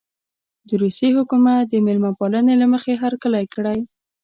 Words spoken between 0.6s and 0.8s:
د